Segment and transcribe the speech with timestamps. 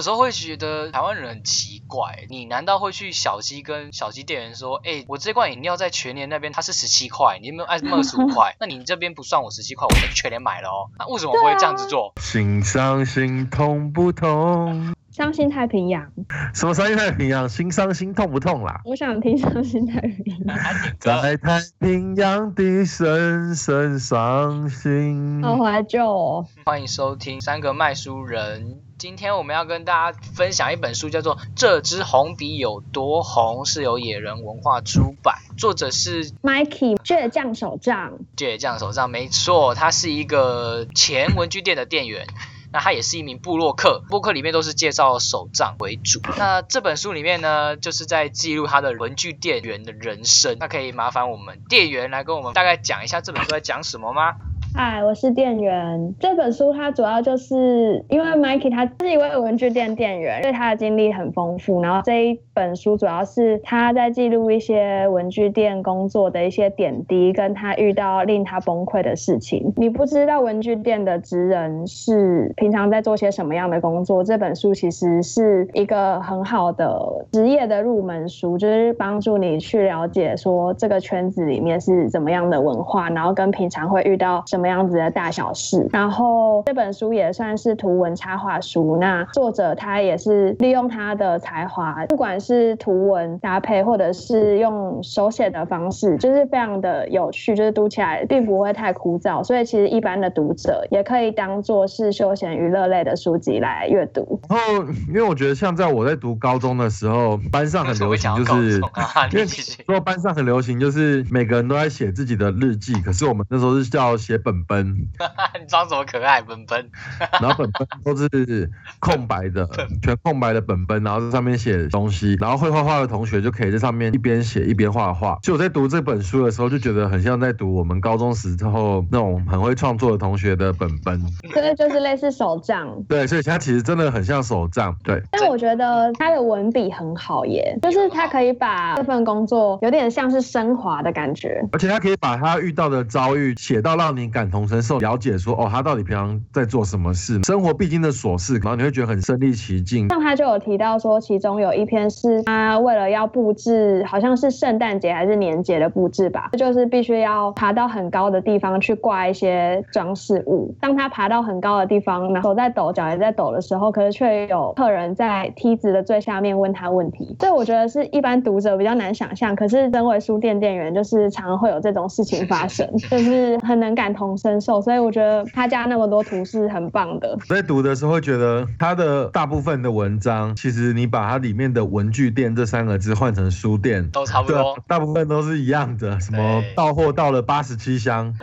[0.00, 8.56] 有时候会觉得台湾人很奇怪，你难道会去小鸡跟小鸡店员说，哎，我这罐饮料在全年那边它是十七块，你有没有按二十五块？
[8.58, 10.88] 那你这边不算我十七块，我在全年买了哦。
[10.98, 12.14] 那为什么会这样子做？
[12.18, 14.94] 心伤心痛不痛？
[15.10, 16.08] 伤心太平洋，
[16.54, 17.48] 什么伤心太平洋？
[17.48, 18.80] 心伤心痛不痛啦？
[18.84, 20.56] 我想听伤心太平洋。
[21.00, 25.42] 在太平洋的深深伤心。
[25.42, 26.46] 好怀旧哦！
[26.64, 28.78] 欢迎收听三个卖书人。
[28.98, 38.12] 今天我们要跟大家分享一本书，叫做《这支红笔有多红》，是由野人文化出版，作者是 Mikey 倔强手杖。
[38.36, 42.28] 倔强手杖，没错，他是一个前文具店的店员。
[42.72, 46.20] 那他也是一名布洛克，布洛克里面都是介绍手账为主。
[46.38, 50.56] 那这本书里面呢，就是在记录他的文具店员的人生。
[50.58, 54.34] 那可以麻烦我们店员来跟我们大概讲一下这本书在讲什么吗？
[54.72, 56.14] 嗨，我是店员。
[56.20, 61.82] 这本书它主要就是因为 Mikey 他是一位文具店店员，所以他的经历很丰富。
[61.82, 69.72] 然后这一本书主要是他在记录一些文具店工作的一些点滴，跟他遇到令他崩溃的事情。
[69.76, 74.22] 你不知道文具店的职人是平常在做些什么样的工作？
[74.22, 84.59] 这本书其实是一个很好的职业的入门书，就是帮助你去了解说这个圈子里面是怎么样的文化，然后跟平常会遇到什。
[84.60, 85.88] 什么样子的大小事？
[85.90, 88.98] 然后这本书也算是图文插画书。
[89.00, 99.42] 那作者他也是利用他的才华，不管是图文搭配，或者是用手写的方式，就是非常的有趣，就是读起来并不会太枯燥。
[99.42, 104.38] 所以其实一般的读者也可以当做是休闲娱乐类的书籍来阅读。
[104.50, 108.78] 然后，因为我觉得像在我在读高中的时候，班上很流行，就是
[109.32, 112.92] 因为说班上很流行，就是每个人都在写自己的日记。
[113.00, 114.49] 可是我们那时候是叫写本。
[114.50, 115.08] 本本，
[115.60, 116.40] 你装什么可爱？
[116.42, 116.90] 本本，
[117.40, 119.68] 然后本本都是空白的，
[120.02, 125.38] 全空白的本本，然后在上面写东西，然后会画画的同学就可以在上面一边写一边画画。
[125.42, 131.20] 就我在读这本书的时候，就觉得很像在读我们高中时候那种很会创作的同学的本本。
[131.52, 133.02] 对，就是类似手账。
[133.08, 134.96] 对，所以它其实真的很像手账。
[135.04, 135.22] 对。
[135.30, 144.39] 但我觉得他的文笔很好耶，就是他可以把这份工作有点像是升华的感觉，而且他可以把他遇到的遭遇写到让你感。
[144.40, 150.08] 感同身受，了解说哦，他到底平常在做什么事，生活必经的琐事，然后你会觉得很身临其境。
[150.08, 160.74] 像他就有提到说，其中有一篇是他为了要布置，好像是圣诞节还是年节的布置吧，就是必须要爬到很高的地方去挂一些装饰物。
[160.80, 167.36] 当他爬到很高的地方，然后在抖，脚也在抖的时候，可是却有客人在梯子的最下面问他问题。
[167.40, 174.29] 所以我觉得是一般读者比较难想象，可是身为书店店员，就是常会有这种事情发生，就是很能感同。
[174.36, 177.36] 身受，所以我觉得他家那么多图是很棒的。
[177.48, 186.18] 在读的时候会觉得他的大部分的文章，其实你把它里面的文具店这三个字换成书店，都差不多，大部分都是一样的。
[186.20, 188.32] 什么到货到了八十七箱，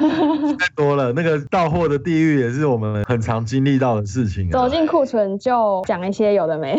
[0.59, 1.11] 太多了。
[1.13, 4.49] 那个到货的地狱也是我们很常经历到的事情。
[4.51, 6.77] 走进库存就讲一些有的没。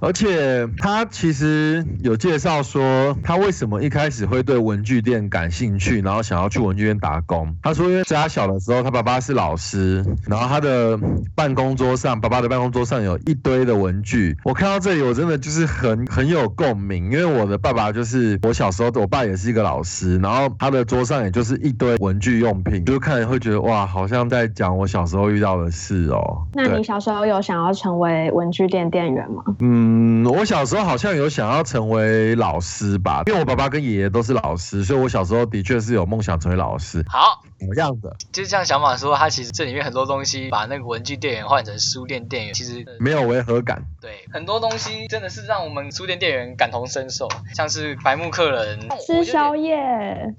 [0.00, 7.54] 而且他其实有介绍说，他为什么一开始会对文具店感兴趣，然后想要去文具店打工。
[7.62, 10.98] 他说，因为在他小小的时候，他爸爸是老师，然后他的
[11.34, 14.34] 办公桌上，爸爸的办公桌上有一堆的文具。
[14.44, 26.46] 我看到这里，我真的就是很很有共鸣，因为我的爸爸就是我小时候，我爸也是一个老师，然后他的桌上也就是一堆文具用品，就看会觉得哇，好像在讲我小时候遇到的事哦。
[26.54, 29.44] 那你小时候有想要成为文具店店员吗？
[29.58, 37.04] 嗯，我小时候好像有想要成为老师吧，因为我爸爸跟爷爷都是老师，所以我小时候的确是有梦想成为老师。
[37.06, 37.42] 好。
[37.60, 38.16] 什么样的？
[38.32, 43.82] 就是这样想法说，他其实这里面很多东西，把那个文具店员换成书店店员，其实没有违和感。
[44.00, 49.76] 对，很多东西真的是让我们书店店员感同身受，像是白目客人吃宵夜，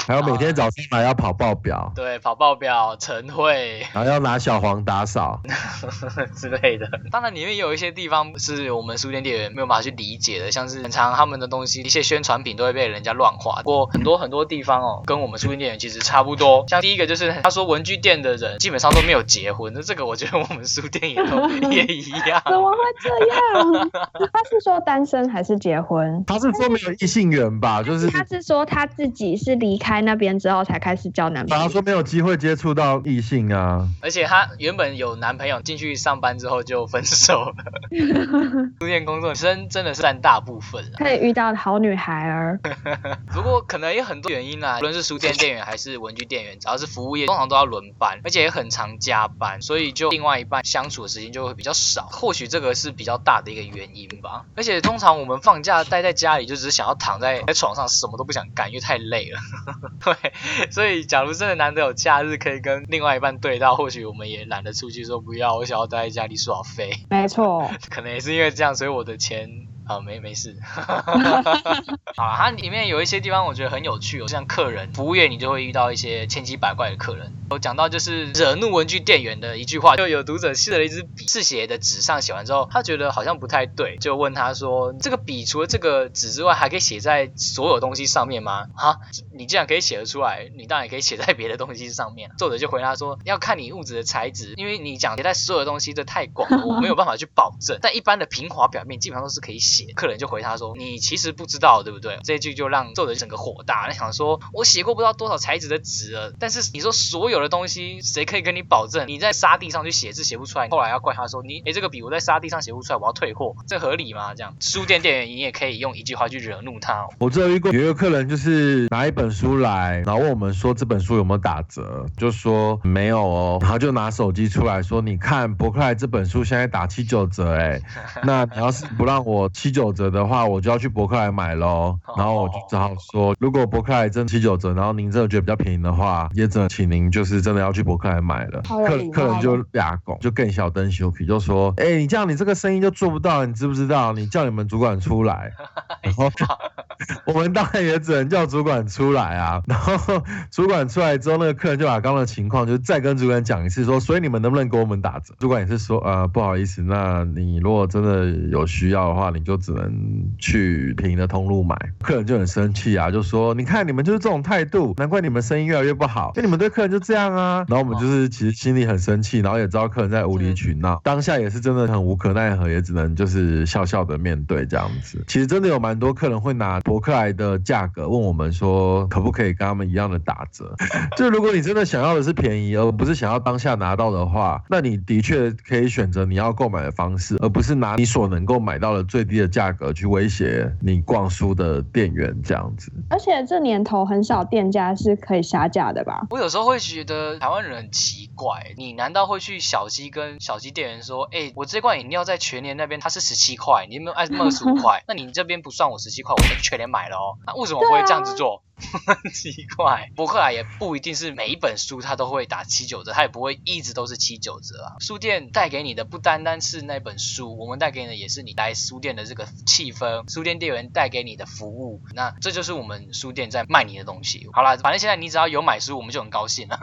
[0.07, 5.41] 还有每天早上还要跑报表，对，跑报表晨会，然后要拿小黄打扫
[6.35, 6.89] 之类的。
[7.11, 13.61] 当然里面也有一些地方是我们书店店员没有办法去理解的，像是很常他们的东西，一些宣传品都会被人家乱画。
[13.61, 16.65] 不过很多很多地方哦，跟我们书店店员其实差不多。
[16.67, 22.41] 像第一个就是他说文具店的人基本上都没有结婚，那这个我觉得我们书店也都也一样。
[22.45, 23.89] 怎么会这样？
[24.33, 26.23] 他是说单身还是结婚？
[26.27, 27.81] 他是说没有异性缘吧？
[27.81, 31.63] 就是他是说他自己是离开那边之后才开始交男朋友。
[31.63, 33.87] 他说没有机会接触到异性啊。
[34.01, 37.53] 而且他原本有男朋友，进去上班之后就分手了。
[38.79, 40.97] 书店工作真真的是占大部分了。
[40.97, 42.59] 可以遇到好女孩儿。
[43.33, 52.07] 不过可能有很多原因啦，无论是书店店员还是文具店员，只要是服务业，通常都要要轮班，而且也很常加班，所以就另外一半相处的时间就会比较少。
[52.07, 54.45] 或许这个是比较大的一个原因吧。
[54.55, 59.39] 而且通常我们放假待在家里，就只是想要躺在在床上，什么都不想干，因为太累了。
[60.03, 60.33] 对，
[60.71, 66.91] 所以假如真的难得有假日可以跟另外一半对到，或许我们也懒得出去说不要，我想要待在家里耍废。
[67.09, 69.67] 没错， 可能也是因为这样，所以我的钱。
[69.91, 70.57] 啊，没没事。
[72.15, 77.33] 啊，它里面有一些地方我觉得很有趣，像客人、服务业，你就会遇到一些千奇百怪的客人。
[77.49, 88.97] 我讲到就是惹怒文具店员的一句话，就有读者试了一支笔，试写的纸上写完之后，他觉得好像不太对，就问他说：“这个笔除了这个纸之外，还可以写在所有东西上面吗？”啊，
[89.33, 92.31] 你既然可以写得出来，你当然也可以写在别的东西上面。
[92.37, 97.77] 作者就回答说：“要看你物质的材质，因为你讲写在所有东西这太广了，我没有办法去保证。
[97.81, 110.67] 但一般的平滑表面基本上都是可以写。”客人就回他说：“你其实不知道，对不对？”这一句就让作者整个火大，他想说：“我写过不知道多少材质的纸了，但是你说所有的东西，谁可以跟你保证你在沙地上去写字写不出来？
[110.69, 114.33] 后来要怪他说：你哎，这个笔我在沙地上写不出来，我要退货，这合理吗？
[114.35, 117.07] 这样书店店员你也可以用一句话去惹怒他。
[117.19, 127.81] 我这遇过有一个客人，就是拿一本书来，然后问我们说这本书有没有打折，就说没有哦，然后就拿手机出来说：你看博客来这本书现在打七九折，哎，
[128.23, 130.01] 那你要是不让我七九折。
[130.11, 131.97] 的话，我就要去博客来买喽。
[132.17, 138.61] 然后我就只好说，如果博客来真七九折，然后您真的觉得比较便宜的话，也只能请您就是真的要去博客来买了。
[138.63, 144.11] 客客人就俩拱，就更小灯修皮，就说：哎，你这样你这个生意就做不到，你知不知道？
[144.13, 145.51] 你叫你们主管出来。
[146.01, 146.31] 然后
[147.25, 149.61] 我们当然也只能叫主管出来啊。
[149.67, 155.33] 然后 主管出来之后，那个客人就把刚刚的情况就再跟主管讲一次，说：所以你们能不能给我们打折？
[155.39, 159.91] 主管也是说：呃，不好意思，那你如果真的有需要的话，你就只能。
[160.37, 175.23] 去便宜的通路买，客人就很生气啊，就说：“你看你们就是这种态度，难怪你们生意越来越不好，就你们对客人就这样啊。”然后我们就是其实心里很生气，然后也知道客人在无理取闹，当下也是真的很无可奈何，也只能就是笑笑的面对这样子。
[175.27, 180.75] 其实真的有蛮多客人会拿博客来的价格问我们说，可不可以跟他们一样的打折？
[181.17, 196.27] 就如果你真的想要的是便宜，而不是想要当下拿到的话，那你的确可以选择你要购买的方式，而不是拿你所能够买到的最低的价格去威胁你逛书的店员这样子，而且这年头很少店家是可以下架的吧？
[196.29, 205.03] 我有时候会觉得台湾人很奇怪，你难道会去小鸡跟小鸡店员说，哎，我这罐饮料在全年那边它是十七块，你有没有按二十五块？
[205.07, 208.63] 那你这边不算我十七块，我们全年买了哦，那为什么不会这样子做？
[209.05, 214.95] 很 奇怪，博客来也不一定是每一本书它都会打七九折，它也不会一直都是七九折啊。
[214.99, 224.47] 书店带给你的不单单是那本书，我们带给你的也是你来书店的这个气氛，书店店员带给你的服务，那这就是我们书店在卖你的东西。
[224.53, 226.79] 好了，反正现在你只要有买书，我们就很高兴了。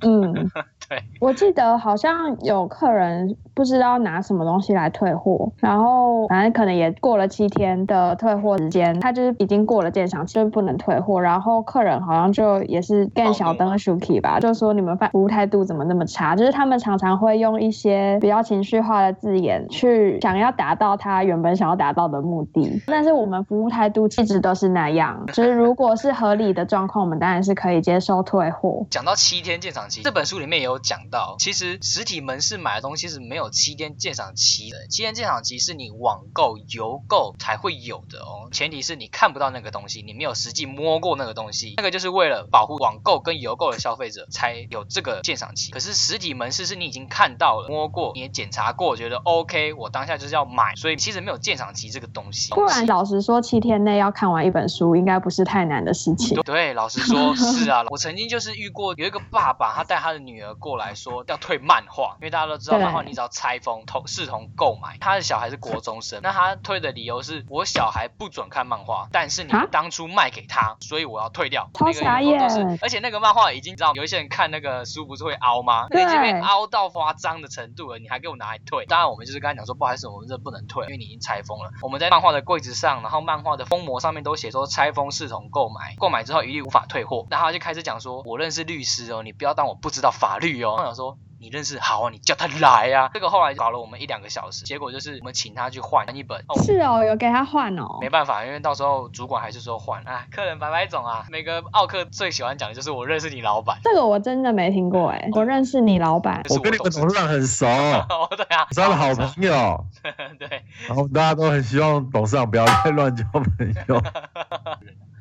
[0.00, 0.50] 嗯，
[0.88, 1.02] 对。
[1.20, 11.20] 我记得好像有客人不知道拿什么东西来退货，然后反正可能也过了七天的退货时间，他就是已经过了鉴赏期，就不能退货。
[11.28, 16.34] 然后客人好像就也是更小灯 Shuki 吧，就说你们服务态度怎么那么差？
[16.34, 22.80] 就是他们常常会用一些比较情绪化的字眼去想要达到他原本想要达到的目的。
[22.86, 28.86] 但是我们服务态度一直都是那样，就是如果是合理的状况，我们当然是可以接受退货。
[28.88, 41.17] 讲到七天鉴赏期，这本书里面也有讲到，其实实体门市买的东西是没有七天鉴赏期的，七天鉴赏期是你网购邮购才会有的哦，前提是你看不到那个东西，你没有实际摸过。
[41.18, 45.70] 那个东西，那个就是为了保护网购跟邮购的消费者才有这个鉴赏期。
[45.70, 52.54] 可是实体门市是你已经看到了、摸过、你也检查过，觉得 OK，我当下就是要买，所以其实没有鉴赏期这个东西。
[52.54, 56.40] 不然，老实说，七天内要看完一本书，应该不是太难的事情。
[56.42, 57.82] 对，老实说，是啊。
[57.90, 64.98] 我曾经就是遇过有一个爸爸，他带他的女儿过来说要退漫画，因为大家都知道漫画你只要拆封同视同购买。
[65.00, 70.97] 他的小孩是国中生，那他退的理由是我小孩不准看漫画，但是你当初卖给他，所以。
[71.04, 75.86] 我要退掉，那个员都是，而且那个漫画已经知道，有一些人看那个书不是会凹吗？
[75.90, 78.84] 已经被凹到夸张的程度了，你还给我拿来退？
[78.86, 81.70] 当然，我们就是跟他讲说，不好意思，我们这不能退，因为你已经拆封了。
[81.82, 87.26] 我们在漫画的柜子上，然后漫画的封膜上面都写说拆封视同购买，购买之后一律无法退货。
[87.30, 90.76] 然后他就开始讲说，我认识律师哦，你不要当我不知道法律哦。
[90.78, 91.16] 我想说。
[91.40, 93.10] 你认识好啊，你叫他来啊。
[93.14, 96.44] 这个后来搞了我们一两个小时，结果就是我们请他去换一本。
[96.64, 97.98] 是哦，有给他换哦。
[98.00, 100.26] 没办法，因为到时候主管还是说换啊。
[100.30, 103.78] 客人白白总啊，每个奥客最喜欢讲的就是我认识你老板。
[103.82, 107.66] 这个我真的没听过哎，我认识你老板，我跟你们董事长很熟。
[108.08, 109.86] 哦，对啊，他的好朋友。
[110.38, 110.64] 对。
[110.86, 114.02] 然后大家都很希望董事长不要再乱交朋友。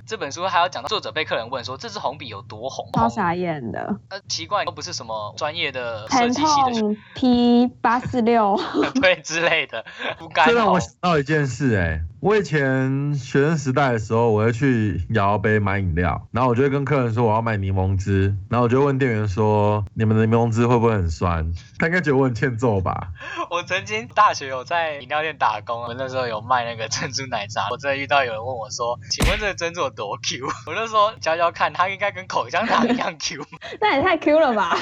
[0.07, 3.99] 这本书还要讲到作者被客人问说这支红笔有多红，超傻眼的。
[4.07, 8.57] 呃，奇怪，都不是什么专业的设疼计系的 P 八四六，
[9.01, 9.83] 对之类的，
[10.17, 10.79] 不该红这让我。
[10.79, 21.53] 想到一件事、哎，我以前学生时代的时候，我会去摇摇杯买饮料，然后我就会跟客人说我要买柠檬汁，然后我就问店员说你们的柠檬汁会不会很酸？
[21.77, 23.09] 他应该觉得我很欠揍吧？
[23.51, 30.47] 我曾经大学有在饮料店打工，我那时候有卖那个珍珠奶茶，我真的遇到有人问我说，请问这个珍珠有多 Q？
[30.65, 33.45] 我就说嚼嚼看，它应该跟口香糖一样 Q。
[33.79, 34.75] 那也太 Q 了吧，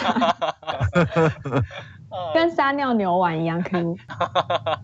[0.93, 1.63] 呃
[2.33, 3.97] 跟撒尿牛丸一样 Q，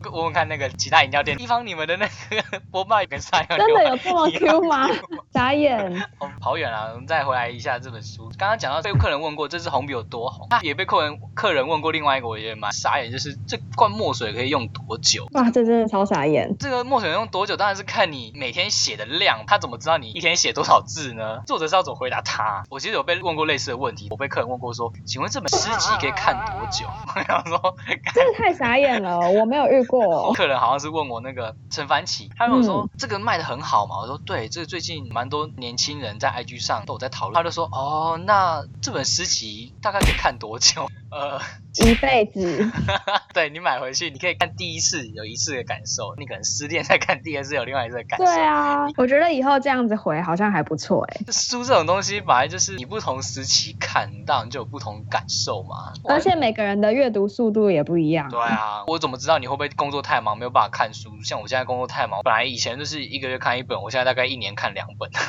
[0.11, 4.87] 问问看那个其他饮料店，地方你们的那个波霸跟撒尿真的有这么 Q 吗？
[5.33, 8.29] 傻眼，哦，跑远了，我们再回来一下这本书。
[8.37, 15.27] 刚刚讲到被客人问过这支红笔有多红，他也被客人客人问过另外一个，我觉得蛮傻眼，就是这罐墨水可以用多久？
[15.33, 16.55] 哇，这真的超傻眼。
[16.57, 19.43] 这个墨水用多久，当然是看你每天写的量。
[19.47, 21.41] 他怎么知道你一天写多少字呢？
[21.45, 22.63] 作者是要怎么回答他？
[22.69, 26.85] 我其实有被问过类似的问题，我被客人问过说，请问这本诗集可以看多久？
[27.21, 27.75] 我想说，
[28.13, 30.33] 真的太傻眼了，我没有遇过。
[30.33, 33.97] 客人好像是问我那个陈凡奇，他跟我说、嗯这个卖的很好嘛？
[34.01, 37.35] 我说对，这个最近蛮多年轻人在 IG 上都有在讨论。
[37.35, 40.87] 他就说哦，那这本诗集大概可以看多久？
[41.11, 41.37] 呃，
[41.85, 42.71] 一辈子，
[43.33, 48.23] 对你买回去，你可以看第一次有一次的感受，你可能失恋再看第二次有另外一次的感受。
[48.23, 55.91] 对啊，我觉得以后这样子回好像还不错哎、书这种东西本来就是你不同时期看，当然就有不同感受嘛。
[56.05, 58.29] 而且每个人的阅读速度也不一样。
[58.29, 61.09] 对啊，我怎么知道你会不会工作太忙没有办法看书？
[61.23, 65.09] 像我现在工作太忙，本来以前就是一个月看一本，我现在大概一年看两本。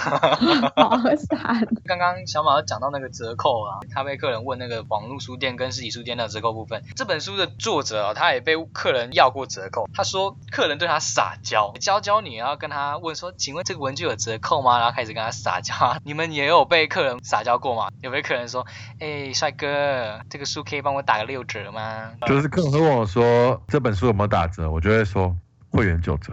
[0.76, 1.66] 好惨。
[1.84, 6.84] 刚刚小马有讲到那个折扣啊，他被客人问那个网络书店跟实体书店的折扣部分。
[6.94, 9.88] 这本书的作者啊，他也被客人要过折扣。
[9.94, 14.78] 他说客人对他撒娇，娇娇女然后跟他问说，请问这个文具有折扣吗？
[14.78, 15.74] 然后开始跟他撒娇。
[16.04, 17.88] 你们也有被客人撒娇过吗？
[18.02, 18.66] 有被客人说，
[19.00, 22.12] 哎、帅哥，这个书可以帮我打个六折吗？
[22.26, 25.36] 就是客人会问我说这本书有没有打折，我就会说
[25.70, 26.32] 会员九折。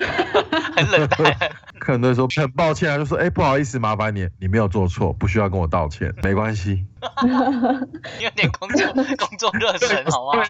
[0.76, 1.36] 很冷淡。
[1.78, 6.86] 客人都会说很抱歉啊，就说哎、不好意思，麻烦你，你没有做错，不需要跟我道歉，没关系。
[8.18, 10.44] 你有点工作工作热忱好吗？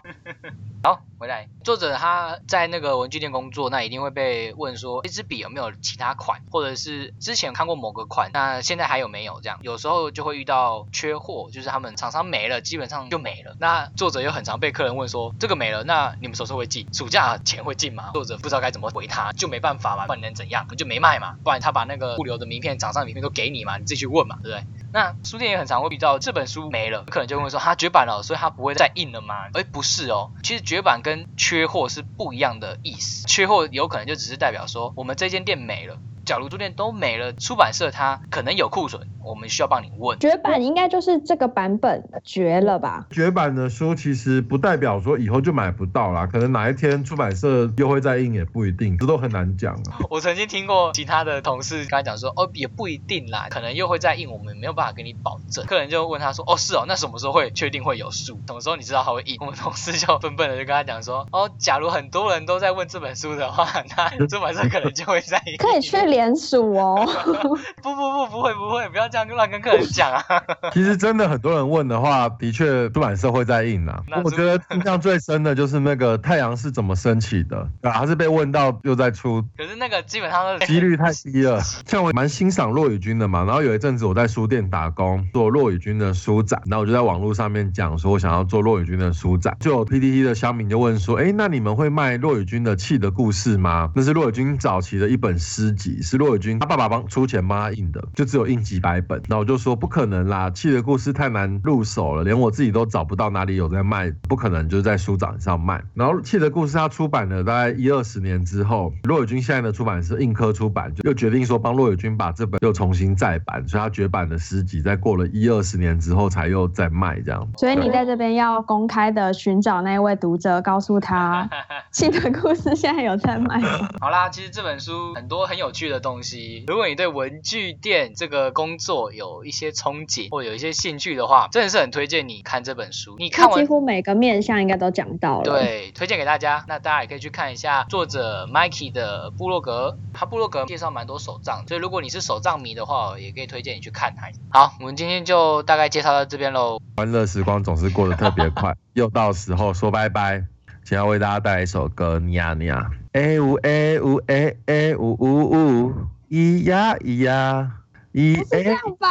[0.83, 9.39] 好，回来，作者他在那个文具店工作，那一定会被问说，这支笔有没有其他款，或者是之前看过某个款，那现在还有没有？
[9.41, 13.55] 这样有时候就会遇到缺货，就是他们厂商没了，基本上就没了。
[13.59, 16.87] 那作者又很常被客人问说，这个没了，那你们什么时候会进？
[16.91, 18.09] 暑假前会进吗？
[18.13, 20.65] 作者不知道该怎么回他，就没办法嘛，不然你能怎样？
[20.71, 24.65] 你就没卖嘛，不然他把那个物流的名片、厂商的名片都给你嘛，你自己去问嘛，对不对？
[24.93, 29.35] 那书店也很常会遇到这本书没了，可能就会说它绝版了，所以它不会再印了吗？
[29.53, 33.27] 哎，不是哦，其实绝版跟缺货是不一样的意思。
[33.27, 35.97] 缺货有可能就只是代表说我们这间店没了。
[36.25, 40.19] 假如书店都没了，出版社它可能有库存，我们需要帮你问。
[40.19, 43.07] 绝版应该就是这个版本绝了吧？
[43.11, 49.99] 绝版的书其实不代表说以后就买不到啦，可能哪一天出版社又会再印也不一定，这都很难讲啊。
[50.09, 55.65] 我曾经听过其他的同事跟他讲说，哦，也不一定啦，可能又会再印，我们没有办法给你保证。
[55.65, 58.39] 客人就问他说，哦，是哦，那什么时候会确定会有书？
[58.47, 59.37] 什么时候你知道他会印？
[59.39, 65.57] 我们同事就笨笨的就跟他讲说，哦，假如很多人都在问这本书的话，那出版社可能就会再印。
[65.57, 67.03] 可以去联署哦。
[67.81, 70.23] 不不不，不会不会，不要这样乱跟客人讲啊。
[70.71, 74.21] 其实真的很多人问的话，的确出版社会在印啊那。
[74.23, 81.59] 我觉得印象最深的就是那个太阳是怎么升起的，对啊，他是被问到又在出，可是那个基本上都是几率太低了。
[81.87, 93.89] 像我蛮欣赏骆宇军的嘛，然后有一阵子我在书店打工，做骆宇军的书展，然后我就在网络上面讲说我想要做骆宇军的书展，就有 PTT 的乡民就问说，哎，那你们会卖骆宇军的《气的故事》吗？
[93.95, 99.21] 那是骆宇军早期的一本诗集，是骆宇军他爸爸帮出钱帮他印的，就只有印几百本。
[99.27, 105.81] 那我就说不可能啦，《气的故事》太难入手了，连我自己都找不到哪里有在卖，不可能就是在书展上卖。
[105.93, 117.47] 然后《气的故事》他出版了大概一二十年之后，骆宇军现在的出版社印科出版就又决定说帮骆宇军把这本又重新再版，所以他绝版的诗集在过了一二十年之后才又再卖这样。
[117.57, 121.49] 所以你在这边要公开的寻找那位读者，告诉他
[121.91, 123.61] 《气的故事》现在有在卖。
[123.99, 126.63] 好啦，其实这本书很多很有趣的东西。
[126.67, 133.15] 如果你对文具店这个工作有一些憧憬或有一些兴趣的话，真的是很推荐你看这本书。
[133.19, 136.63] 你看完几乎每个面向应该都讲到了。，对，推荐给大家。
[136.67, 144.29] 那大家也可以去看一下作者 Mikey 的部落格，他部落格介绍蛮多手账，所以如果你是手账迷的话，也可以推荐你去看它。
[144.49, 146.79] 好，我们今天就大概介绍到这边喽。
[146.97, 150.43] 欢乐时光总是过得特别快， 又到时候说拜拜。
[150.83, 155.93] 先要为大家带来一首歌，尼亚尼亚，哎呜哎呜哎哎呜呜呜，
[156.29, 157.71] 咿呀咿呀，
[158.13, 159.09] 咿不是这哎样吧？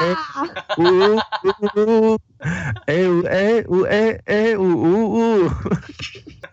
[0.79, 0.83] 呜
[1.77, 2.19] 呜，
[2.87, 5.49] 哎呜哎呜哎哎呜呜呜。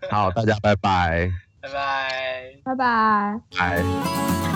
[0.09, 1.31] 好，大家拜拜，
[1.61, 2.53] 拜拜。
[2.63, 3.39] 拜拜。
[3.57, 4.46] 拜。